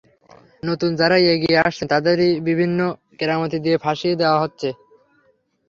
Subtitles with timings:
[0.63, 2.79] নতুন যাঁরাই এগিয়ে আসছেন, তাঁদেরই বিভিন্ন
[3.19, 4.69] কেরামতি দিয়ে ফাঁসিয়ে দেওয়া হচ্ছে।